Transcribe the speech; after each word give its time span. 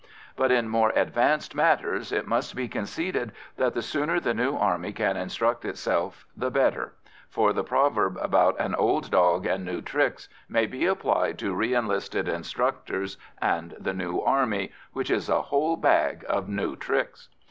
But, 0.35 0.51
in 0.51 0.67
more 0.67 0.89
advanced 0.95 1.53
matters, 1.53 2.11
it 2.11 2.25
must 2.27 2.55
be 2.55 2.67
conceded 2.67 3.33
that 3.57 3.75
the 3.75 3.83
sooner 3.83 4.19
the 4.19 4.33
new 4.33 4.55
army 4.57 4.93
can 4.93 5.15
instruct 5.15 5.63
itself 5.63 6.25
the 6.35 6.49
better, 6.49 6.95
for 7.29 7.53
the 7.53 7.63
proverb 7.63 8.17
about 8.19 8.59
an 8.59 8.73
old 8.73 9.11
dog 9.11 9.45
and 9.45 9.63
new 9.63 9.79
tricks 9.79 10.27
may 10.49 10.65
be 10.65 10.87
applied 10.87 11.37
to 11.37 11.53
re 11.53 11.75
enlisted 11.75 12.27
instructors 12.27 13.19
and 13.39 13.75
the 13.79 13.93
new 13.93 14.19
army, 14.21 14.71
which 14.91 15.11
is 15.11 15.29
a 15.29 15.43
whole 15.43 15.75
bag 15.77 16.25
of 16.27 16.49
new 16.49 16.75
tricks. 16.75 17.29